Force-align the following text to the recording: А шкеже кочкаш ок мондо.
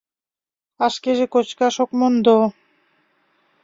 А 0.83 0.85
шкеже 0.95 1.25
кочкаш 1.33 1.75
ок 1.83 1.91
мондо. 1.99 2.37